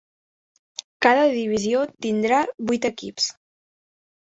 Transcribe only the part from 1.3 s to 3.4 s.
divisió tindrà vuit equips.